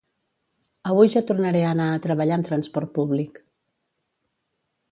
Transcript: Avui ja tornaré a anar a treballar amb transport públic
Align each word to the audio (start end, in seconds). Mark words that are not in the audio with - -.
Avui 0.93 1.11
ja 1.15 1.21
tornaré 1.31 1.61
a 1.65 1.73
anar 1.75 1.87
a 1.91 1.99
treballar 2.07 2.37
amb 2.39 2.49
transport 2.49 2.95
públic 2.97 3.39